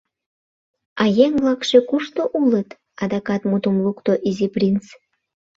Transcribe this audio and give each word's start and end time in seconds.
—А 1.01 1.03
еҥ-влакше 1.25 1.79
кушто 1.89 2.21
улыт?— 2.39 2.69
адакат 3.03 3.41
мутым 3.49 3.75
лукто 3.83 4.13
Изи 4.29 4.47
принц. 4.55 4.85